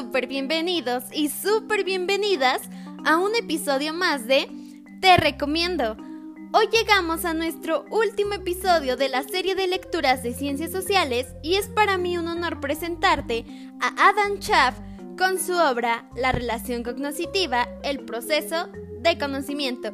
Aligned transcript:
Súper 0.00 0.26
bienvenidos 0.28 1.04
y 1.12 1.28
súper 1.28 1.84
bienvenidas 1.84 2.62
a 3.04 3.18
un 3.18 3.36
episodio 3.36 3.92
más 3.92 4.26
de 4.26 4.48
Te 5.02 5.18
recomiendo. 5.18 5.94
Hoy 6.54 6.68
llegamos 6.72 7.26
a 7.26 7.34
nuestro 7.34 7.84
último 7.90 8.32
episodio 8.32 8.96
de 8.96 9.10
la 9.10 9.22
serie 9.22 9.54
de 9.54 9.66
lecturas 9.66 10.22
de 10.22 10.32
ciencias 10.32 10.72
sociales 10.72 11.26
y 11.42 11.56
es 11.56 11.68
para 11.68 11.98
mí 11.98 12.16
un 12.16 12.28
honor 12.28 12.60
presentarte 12.60 13.44
a 13.82 14.08
Adam 14.08 14.38
Schaff 14.38 14.74
con 15.18 15.38
su 15.38 15.52
obra 15.52 16.08
La 16.16 16.32
relación 16.32 16.82
cognoscitiva, 16.82 17.68
el 17.82 18.00
proceso 18.00 18.70
de 19.00 19.18
conocimiento. 19.18 19.88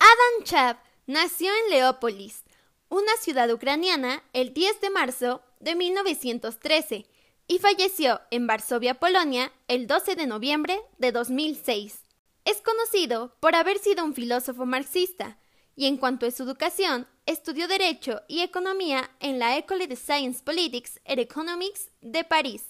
Adam 0.00 0.42
Schaff 0.42 0.78
nació 1.06 1.52
en 1.64 1.70
Leópolis, 1.70 2.42
una 2.88 3.12
ciudad 3.20 3.48
ucraniana, 3.52 4.24
el 4.32 4.52
10 4.52 4.80
de 4.80 4.90
marzo 4.90 5.42
de 5.60 5.74
1913 5.74 7.06
y 7.46 7.58
falleció 7.58 8.20
en 8.30 8.46
Varsovia, 8.46 8.94
Polonia, 8.94 9.52
el 9.68 9.86
12 9.86 10.16
de 10.16 10.26
noviembre 10.26 10.80
de 10.98 11.12
2006. 11.12 12.02
Es 12.44 12.60
conocido 12.60 13.34
por 13.40 13.54
haber 13.54 13.78
sido 13.78 14.04
un 14.04 14.14
filósofo 14.14 14.66
marxista 14.66 15.38
y 15.74 15.86
en 15.86 15.96
cuanto 15.96 16.26
a 16.26 16.30
su 16.30 16.42
educación, 16.42 17.06
estudió 17.24 17.68
Derecho 17.68 18.22
y 18.26 18.40
Economía 18.40 19.10
en 19.20 19.38
la 19.38 19.56
École 19.56 19.86
de 19.86 19.96
Science 19.96 20.42
Politics 20.42 21.00
and 21.06 21.20
Economics 21.20 21.90
de 22.00 22.24
París 22.24 22.64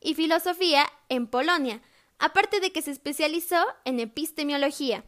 y 0.00 0.14
Filosofía 0.14 0.84
en 1.08 1.26
Polonia, 1.26 1.80
aparte 2.18 2.60
de 2.60 2.72
que 2.72 2.82
se 2.82 2.90
especializó 2.90 3.64
en 3.84 4.00
epistemología. 4.00 5.04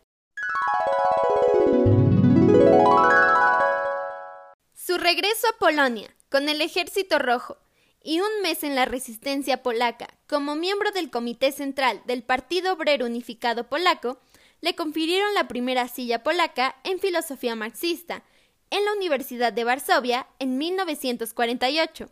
Su 4.75 4.97
regreso 4.99 5.49
a 5.49 5.59
Polonia 5.59 6.17
con 6.31 6.49
el 6.49 6.61
Ejército 6.63 7.19
Rojo 7.19 7.59
y 8.03 8.21
un 8.21 8.43
mes 8.43 8.63
en 8.63 8.75
la 8.75 8.87
resistencia 8.87 9.63
polaca 9.63 10.09
como 10.27 10.55
miembro 10.55 10.91
del 10.93 11.11
Comité 11.11 11.53
Central 11.53 12.03
del 12.07 12.23
Partido 12.23 12.73
Obrero 12.73 13.05
Unificado 13.05 13.69
Polaco, 13.69 14.21
le 14.61 14.75
confirieron 14.75 15.35
la 15.35 15.49
primera 15.49 15.89
silla 15.89 16.23
polaca 16.23 16.77
en 16.85 17.01
filosofía 17.01 17.57
marxista 17.57 18.23
en 18.71 18.85
la 18.85 18.93
Universidad 18.93 19.53
de 19.53 19.65
Varsovia 19.65 20.29
en 20.39 20.57
1948. 20.57 22.09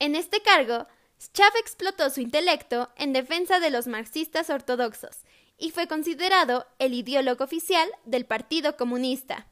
En 0.00 0.14
este 0.16 0.42
cargo, 0.42 0.86
Schaff 1.18 1.54
explotó 1.58 2.10
su 2.10 2.20
intelecto 2.20 2.90
en 2.96 3.12
defensa 3.12 3.60
de 3.60 3.70
los 3.70 3.86
marxistas 3.86 4.50
ortodoxos 4.50 5.18
y 5.56 5.70
fue 5.70 5.86
considerado 5.86 6.66
el 6.78 6.92
ideólogo 6.92 7.44
oficial 7.44 7.88
del 8.04 8.26
Partido 8.26 8.76
Comunista. 8.76 9.46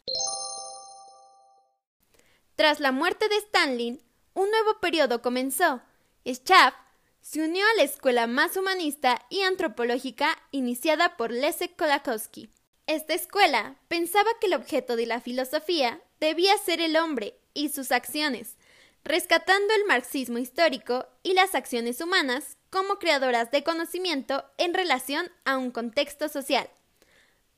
Tras 2.57 2.79
la 2.79 2.93
muerte 2.93 3.29
de 3.29 3.37
Stalin, 3.37 4.01
un 4.33 4.51
nuevo 4.51 4.79
periodo 4.81 5.23
comenzó. 5.23 5.83
Schaff 6.25 6.75
se 7.21 7.43
unió 7.43 7.65
a 7.65 7.77
la 7.77 7.83
escuela 7.83 8.27
más 8.27 8.57
humanista 8.57 9.27
y 9.29 9.41
antropológica 9.41 10.39
iniciada 10.53 11.17
por 11.17 11.33
Leszek 11.33 11.75
Kolakowski. 11.77 12.51
Esta 12.87 13.15
escuela 13.15 13.77
pensaba 13.89 14.31
que 14.41 14.47
el 14.47 14.55
objeto 14.55 14.95
de 14.95 15.07
la 15.07 15.21
filosofía 15.21 16.01
debía 16.21 16.57
ser 16.59 16.81
el 16.81 16.97
hombre 16.97 17.35
y 17.55 17.71
sus 17.71 17.91
acciones, 17.91 18.57
rescatando 19.05 19.75
el 19.75 19.85
marxismo 19.87 20.39
histórico 20.39 21.07
y 21.23 21.33
las 21.33 21.55
acciones 21.55 22.01
humanas 22.01 22.57
como 22.71 22.99
creadoras 22.99 23.51
de 23.51 23.65
conocimiento 23.65 24.45
en 24.59 24.75
relación 24.75 25.31
a 25.45 25.57
un 25.57 25.71
contexto 25.71 26.29
social. 26.29 26.69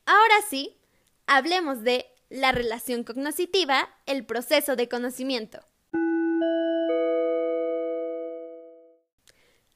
Ahora 0.06 0.36
sí, 0.48 0.76
hablemos 1.26 1.82
de 1.82 2.06
la 2.28 2.52
relación 2.52 3.04
cognoscitiva, 3.04 3.88
el 4.06 4.24
proceso 4.24 4.76
de 4.76 4.88
conocimiento. 4.88 5.60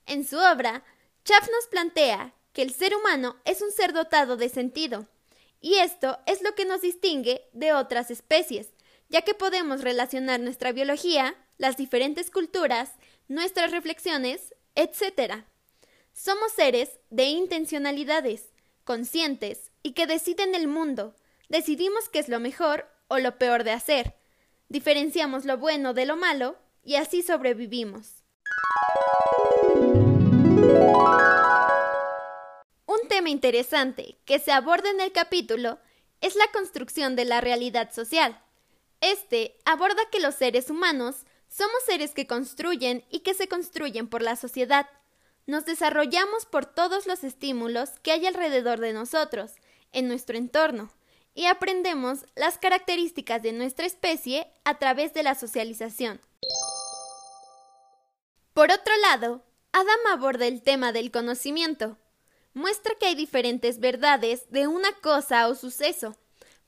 En 0.06 0.27
su 0.27 0.37
obra, 0.38 0.83
Schaff 1.25 1.49
nos 1.53 1.66
plantea 1.71 2.34
que 2.53 2.62
el 2.62 2.75
ser 2.75 2.97
humano 2.97 3.37
es 3.44 3.62
un 3.62 3.71
ser 3.71 3.93
dotado 3.93 4.37
de 4.37 4.49
sentido, 4.49 5.06
y 5.60 5.77
esto 5.77 6.19
es 6.27 6.43
lo 6.43 6.55
que 6.55 6.65
nos 6.65 6.81
distingue 6.81 7.49
de 7.53 7.72
otras 7.72 8.10
especies, 8.10 8.71
ya 9.09 9.22
que 9.22 9.34
podemos 9.34 9.83
relacionar 9.83 10.41
nuestra 10.41 10.72
biología, 10.72 11.37
las 11.59 11.77
diferentes 11.77 12.31
culturas, 12.31 12.91
nuestras 13.28 13.71
reflexiones, 13.71 14.55
etc. 14.75 15.44
Somos 16.12 16.53
seres 16.53 16.99
de 17.10 17.25
intencionalidades, 17.25 18.47
conscientes 18.84 19.71
y 19.83 19.93
que 19.93 20.06
deciden 20.06 20.55
el 20.55 20.66
mundo, 20.66 21.15
decidimos 21.50 22.09
qué 22.09 22.21
es 22.21 22.28
lo 22.28 22.41
mejor 22.41 22.88
o 23.09 23.19
lo 23.19 23.37
peor 23.37 23.65
de 23.65 23.72
hacer, 23.72 24.15
diferenciamos 24.69 25.44
lo 25.44 25.59
bueno 25.59 25.93
de 25.93 26.06
lo 26.06 26.16
malo 26.16 26.56
y 26.83 26.94
así 26.94 27.22
sobrevivimos. 27.22 28.22
Un 32.87 33.09
tema 33.09 33.28
interesante 33.28 34.16
que 34.25 34.39
se 34.39 34.53
aborda 34.53 34.91
en 34.91 35.00
el 35.00 35.12
capítulo 35.12 35.78
es 36.21 36.37
la 36.37 36.47
construcción 36.53 37.16
de 37.16 37.25
la 37.25 37.41
realidad 37.41 37.93
social. 37.93 38.41
Este 39.00 39.59
aborda 39.65 40.03
que 40.12 40.21
los 40.21 40.37
seres 40.37 40.71
humanos 40.71 41.27
somos 41.49 41.83
seres 41.84 42.12
que 42.12 42.28
construyen 42.28 43.05
y 43.10 43.21
que 43.21 43.34
se 43.34 43.49
construyen 43.49 44.09
por 44.09 44.22
la 44.22 44.37
sociedad. 44.37 44.89
Nos 45.47 45.65
desarrollamos 45.65 46.47
por 46.47 46.65
todos 46.66 47.09
los 47.09 47.25
estímulos 47.25 47.91
que 48.03 48.12
hay 48.12 48.27
alrededor 48.27 48.78
de 48.78 48.93
nosotros, 48.93 49.55
en 49.93 50.06
nuestro 50.06 50.37
entorno, 50.37 50.93
y 51.35 51.47
aprendemos 51.47 52.27
las 52.35 52.59
características 52.59 53.43
de 53.43 53.53
nuestra 53.53 53.87
especie 53.87 54.51
a 54.65 54.79
través 54.79 55.15
de 55.15 55.23
la 55.23 55.35
socialización. 55.35 56.21
Por 58.55 58.71
otro 58.71 58.93
lado, 58.99 59.43
Adam 59.73 60.01
aborda 60.13 60.47
el 60.47 60.63
tema 60.63 60.93
del 60.93 61.11
conocimiento. 61.11 61.97
Muestra 62.53 62.95
que 62.97 63.07
hay 63.07 63.15
diferentes 63.15 63.79
verdades 63.79 64.51
de 64.51 64.67
una 64.67 64.93
cosa 65.01 65.47
o 65.49 65.55
suceso, 65.55 66.17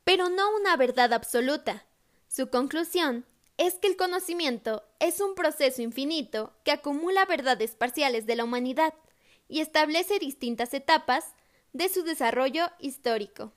pero 0.04 0.28
no 0.28 0.54
una 0.56 0.76
verdad 0.76 1.12
absoluta. 1.12 1.84
Su 2.28 2.48
conclusión 2.48 3.26
es 3.56 3.74
que 3.74 3.88
el 3.88 3.96
conocimiento 3.96 4.84
es 5.00 5.20
un 5.20 5.34
proceso 5.34 5.82
infinito 5.82 6.52
que 6.64 6.72
acumula 6.72 7.26
verdades 7.26 7.74
parciales 7.74 8.26
de 8.26 8.36
la 8.36 8.44
humanidad 8.44 8.94
y 9.48 9.60
establece 9.60 10.18
distintas 10.18 10.72
etapas 10.74 11.34
de 11.72 11.88
su 11.88 12.02
desarrollo 12.04 12.70
histórico. 12.78 13.52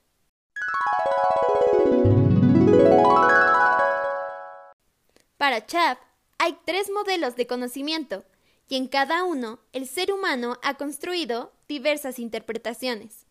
Para 5.36 5.66
Chap, 5.66 5.98
hay 6.38 6.58
tres 6.64 6.90
modelos 6.90 7.36
de 7.36 7.46
conocimiento, 7.46 8.24
y 8.68 8.76
en 8.76 8.88
cada 8.88 9.24
uno 9.24 9.60
el 9.72 9.86
ser 9.86 10.12
humano 10.12 10.58
ha 10.62 10.74
construido 10.74 11.52
diversas 11.68 12.18
interpretaciones. 12.18 13.26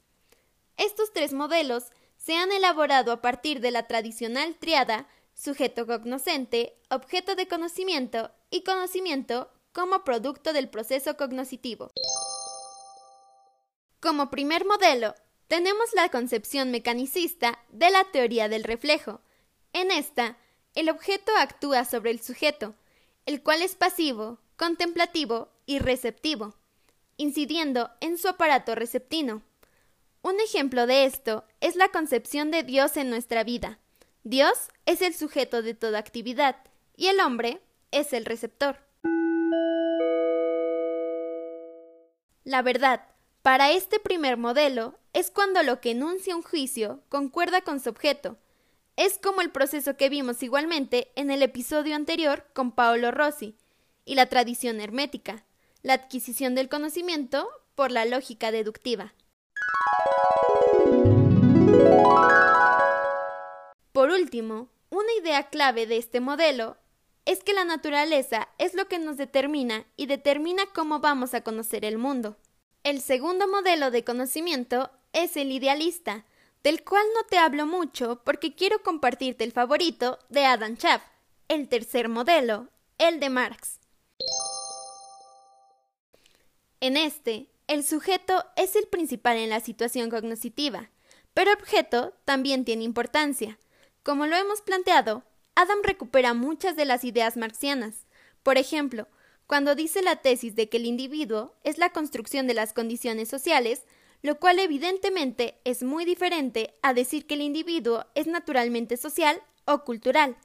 Estos 0.78 1.12
tres 1.14 1.34
modelos 1.34 1.92
se 2.18 2.36
han 2.36 2.52
elaborado 2.52 3.12
a 3.12 3.22
partir 3.22 3.60
de 3.60 3.72
la 3.72 3.88
tradicional 3.88 4.56
triada 4.56 5.08
sujeto 5.34 5.86
cognoscente, 5.86 6.78
objeto 6.90 7.36
de 7.36 7.48
conocimiento 7.48 8.32
y 8.50 8.64
conocimiento 8.64 9.52
como 9.74 10.04
producto 10.04 10.54
del 10.54 10.70
proceso 10.70 11.18
cognoscitivo. 11.18 11.92
Como 14.00 14.30
primer 14.30 14.66
modelo, 14.66 15.16
tenemos 15.48 15.94
la 15.94 16.10
concepción 16.10 16.72
mecanicista 16.72 17.60
de 17.70 17.90
la 17.90 18.04
teoría 18.06 18.50
del 18.50 18.64
reflejo. 18.64 19.22
En 19.74 19.92
esta, 19.92 20.38
el 20.74 20.90
objeto 20.90 21.32
actúa 21.38 21.86
sobre 21.86 22.12
el 22.12 22.22
sujeto, 22.22 22.76
el 23.26 23.42
cual 23.44 23.62
es 23.62 23.76
pasivo, 23.76 24.40
contemplativo 24.58 25.50
y 25.66 25.80
receptivo, 25.80 26.56
incidiendo 27.18 27.92
en 28.02 28.18
su 28.18 28.28
aparato 28.28 28.76
receptino. 28.76 29.42
Un 30.22 30.40
ejemplo 30.40 30.88
de 30.88 31.06
esto 31.06 31.46
es 31.62 31.76
la 31.76 31.90
concepción 31.90 32.50
de 32.52 32.64
Dios 32.64 32.98
en 32.98 33.10
nuestra 33.10 33.44
vida. 33.44 33.80
Dios 34.24 34.70
es 34.88 35.02
el 35.02 35.14
sujeto 35.14 35.62
de 35.62 35.76
toda 35.76 36.00
actividad 36.00 36.56
y 36.98 37.08
el 37.08 37.20
hombre 37.20 37.62
es 37.92 38.12
el 38.12 38.26
receptor. 38.26 38.80
La 42.44 42.62
verdad, 42.62 43.02
para 43.46 43.70
este 43.70 44.00
primer 44.00 44.38
modelo, 44.38 44.98
es 45.14 45.30
cuando 45.30 45.62
lo 45.62 45.80
que 45.80 45.92
enuncia 45.92 46.36
un 46.36 46.42
juicio 46.42 47.04
concuerda 47.10 47.62
con 47.62 47.80
su 47.80 47.92
objeto. 47.92 48.40
Es 48.96 49.20
como 49.20 49.42
el 49.42 49.52
proceso 49.52 49.98
que 49.98 50.10
vimos 50.10 50.42
igualmente 50.42 51.12
en 51.16 51.30
el 51.30 51.44
episodio 51.44 51.96
anterior 51.96 52.48
con 52.54 52.72
Paolo 52.72 53.12
Rossi 53.12 53.56
y 54.04 54.16
la 54.16 54.26
tradición 54.26 54.82
hermética, 54.82 55.46
la 55.84 55.94
adquisición 55.94 56.56
del 56.56 56.70
conocimiento 56.70 57.48
por 57.76 57.92
la 57.92 58.06
lógica 58.06 58.50
deductiva. 58.50 59.14
Por 63.92 64.10
último, 64.10 64.70
una 64.90 65.14
idea 65.22 65.50
clave 65.52 65.86
de 65.86 65.98
este 65.98 66.20
modelo 66.20 66.78
es 67.26 67.44
que 67.44 67.54
la 67.54 67.64
naturaleza 67.64 68.50
es 68.58 68.74
lo 68.74 68.88
que 68.88 68.98
nos 68.98 69.18
determina 69.18 69.86
y 69.98 70.08
determina 70.08 70.64
cómo 70.74 71.00
vamos 71.00 71.36
a 71.36 71.42
conocer 71.42 71.86
el 71.86 72.00
mundo. 72.00 72.38
El 72.86 73.02
segundo 73.02 73.48
modelo 73.48 73.90
de 73.90 74.04
conocimiento 74.04 74.92
es 75.12 75.38
el 75.38 75.52
idealista, 75.52 76.24
del 76.64 76.84
cual 76.84 77.04
no 77.16 77.24
te 77.24 77.40
hablo 77.40 77.66
mucho 77.66 78.22
porque 78.24 78.54
quiero 78.54 78.84
compartirte 78.84 79.44
el 79.44 79.52
favorito 79.52 80.20
de 80.30 80.46
Adam 80.46 80.76
Schaff. 80.76 81.02
El 81.48 81.68
tercer 81.68 82.10
modelo 82.10 82.70
el 83.00 83.20
de 83.20 83.32
Marx. 83.32 83.80
En 86.80 86.96
este, 86.96 87.50
el 87.66 87.84
sujeto 87.84 88.46
es 88.56 88.76
el 88.76 88.86
principal 88.86 89.38
en 89.38 89.50
la 89.50 89.62
situación 89.62 90.12
cognoscitiva, 90.12 90.92
pero 91.34 91.54
objeto 91.54 92.14
también 92.24 92.66
tiene 92.66 92.84
importancia. 92.84 93.58
Como 94.04 94.28
lo 94.28 94.36
hemos 94.36 94.62
planteado, 94.62 95.24
Adam 95.56 95.80
recupera 95.82 96.36
muchas 96.36 96.76
de 96.76 96.86
las 96.86 97.04
ideas 97.04 97.36
marxianas. 97.36 98.06
Por 98.44 98.60
ejemplo, 98.60 99.08
cuando 99.48 99.76
dice 99.76 100.02
la 100.02 100.18
tesis 100.18 100.56
de 100.56 100.70
que 100.70 100.78
el 100.78 100.86
individuo 100.86 101.56
es 101.64 101.78
la 101.78 101.92
construcción 101.92 102.48
de 102.48 102.54
las 102.54 102.74
condiciones 102.74 103.30
sociales, 103.30 103.84
lo 104.22 104.40
cual 104.40 104.60
evidentemente 104.60 105.60
es 105.66 105.84
muy 105.84 106.04
diferente 106.04 106.76
a 106.82 106.94
decir 106.94 107.28
que 107.28 107.36
el 107.36 107.42
individuo 107.42 108.06
es 108.16 108.28
naturalmente 108.28 108.98
social 108.98 109.42
o 109.66 109.84
cultural. 109.84 110.36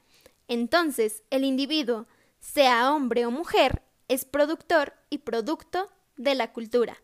Entonces, 0.48 1.22
el 1.30 1.44
individuo, 1.44 2.06
sea 2.40 2.92
hombre 2.92 3.24
o 3.24 3.30
mujer, 3.30 3.82
es 4.08 4.24
productor 4.24 4.94
y 5.08 5.18
producto 5.18 5.90
de 6.16 6.34
la 6.34 6.52
cultura. 6.52 6.96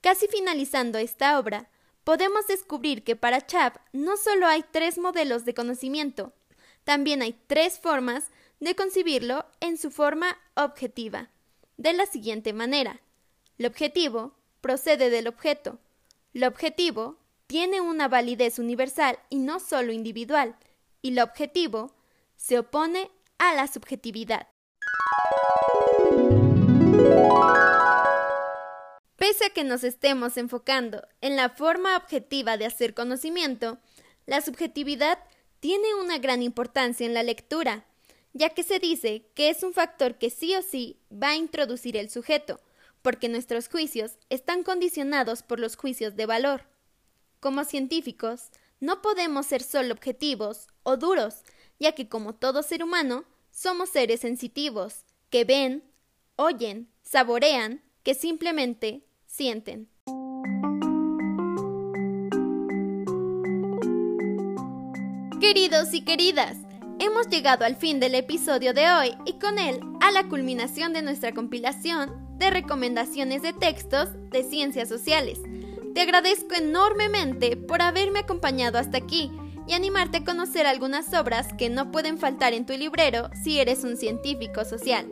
Casi 0.00 0.28
finalizando 0.28 0.98
esta 0.98 1.38
obra, 1.38 1.70
podemos 2.04 2.46
descubrir 2.46 3.02
que 3.02 3.16
para 3.16 3.46
Chap 3.46 3.78
no 3.92 4.16
solo 4.16 4.46
hay 4.46 4.64
tres 4.70 4.98
modelos 4.98 5.44
de 5.44 5.54
conocimiento, 5.54 6.32
también 6.84 7.22
hay 7.22 7.32
tres 7.48 7.80
formas 7.80 8.30
de 8.60 8.74
concebirlo 8.74 9.46
en 9.60 9.76
su 9.76 9.90
forma 9.90 10.38
objetiva, 10.54 11.30
de 11.76 11.92
la 11.92 12.06
siguiente 12.06 12.52
manera. 12.52 13.00
Lo 13.58 13.68
objetivo 13.68 14.34
procede 14.60 15.10
del 15.10 15.28
objeto. 15.28 15.78
Lo 16.32 16.46
objetivo 16.48 17.18
tiene 17.46 17.80
una 17.80 18.08
validez 18.08 18.58
universal 18.58 19.18
y 19.30 19.38
no 19.38 19.60
solo 19.60 19.92
individual, 19.92 20.56
y 21.02 21.12
lo 21.12 21.22
objetivo 21.22 21.94
se 22.36 22.58
opone 22.58 23.10
a 23.38 23.54
la 23.54 23.66
subjetividad. 23.66 24.48
Pese 29.16 29.46
a 29.46 29.50
que 29.50 29.64
nos 29.64 29.84
estemos 29.84 30.36
enfocando 30.36 31.02
en 31.20 31.36
la 31.36 31.50
forma 31.50 31.96
objetiva 31.96 32.56
de 32.56 32.66
hacer 32.66 32.94
conocimiento, 32.94 33.78
la 34.26 34.40
subjetividad 34.40 35.18
tiene 35.60 35.94
una 35.94 36.18
gran 36.18 36.42
importancia 36.42 37.06
en 37.06 37.14
la 37.14 37.22
lectura, 37.22 37.86
ya 38.36 38.50
que 38.50 38.62
se 38.62 38.78
dice 38.78 39.26
que 39.34 39.48
es 39.48 39.62
un 39.62 39.72
factor 39.72 40.18
que 40.18 40.30
sí 40.30 40.54
o 40.54 40.62
sí 40.62 40.98
va 41.10 41.30
a 41.30 41.36
introducir 41.36 41.96
el 41.96 42.10
sujeto, 42.10 42.60
porque 43.00 43.28
nuestros 43.28 43.68
juicios 43.68 44.18
están 44.28 44.62
condicionados 44.62 45.42
por 45.42 45.58
los 45.58 45.76
juicios 45.76 46.16
de 46.16 46.26
valor. 46.26 46.66
Como 47.40 47.64
científicos, 47.64 48.50
no 48.78 49.00
podemos 49.00 49.46
ser 49.46 49.62
solo 49.62 49.94
objetivos 49.94 50.66
o 50.82 50.96
duros, 50.96 51.42
ya 51.78 51.92
que 51.92 52.08
como 52.08 52.34
todo 52.34 52.62
ser 52.62 52.82
humano, 52.82 53.24
somos 53.50 53.88
seres 53.88 54.20
sensitivos, 54.20 55.04
que 55.30 55.44
ven, 55.44 55.82
oyen, 56.36 56.90
saborean, 57.02 57.82
que 58.02 58.14
simplemente 58.14 59.02
sienten. 59.26 59.88
Queridos 65.40 65.94
y 65.94 66.04
queridas, 66.04 66.65
hemos 66.98 67.28
llegado 67.28 67.64
al 67.64 67.76
fin 67.76 68.00
del 68.00 68.14
episodio 68.14 68.72
de 68.72 68.90
hoy 68.90 69.14
y 69.24 69.34
con 69.34 69.58
él 69.58 69.80
a 70.00 70.10
la 70.10 70.28
culminación 70.28 70.92
de 70.92 71.02
nuestra 71.02 71.32
compilación 71.32 72.26
de 72.38 72.50
recomendaciones 72.50 73.42
de 73.42 73.52
textos 73.52 74.08
de 74.30 74.44
ciencias 74.44 74.88
sociales. 74.88 75.40
Te 75.94 76.02
agradezco 76.02 76.54
enormemente 76.54 77.56
por 77.56 77.82
haberme 77.82 78.20
acompañado 78.20 78.78
hasta 78.78 78.98
aquí 78.98 79.30
y 79.66 79.72
animarte 79.72 80.18
a 80.18 80.24
conocer 80.24 80.66
algunas 80.66 81.12
obras 81.14 81.48
que 81.54 81.70
no 81.70 81.90
pueden 81.90 82.18
faltar 82.18 82.52
en 82.52 82.66
tu 82.66 82.74
librero 82.74 83.30
si 83.42 83.58
eres 83.58 83.84
un 83.84 83.96
científico 83.96 84.64
social. 84.64 85.06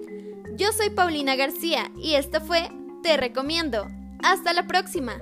Yo 0.57 0.73
soy 0.73 0.91
Paulina 0.91 1.37
García 1.37 1.91
y 1.97 2.15
esto 2.15 2.41
fue 2.41 2.69
Te 3.03 3.17
Recomiendo. 3.17 3.87
Hasta 4.23 4.53
la 4.53 4.67
próxima. 4.67 5.15